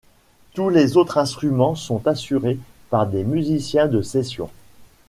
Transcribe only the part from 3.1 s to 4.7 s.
musiciens de session.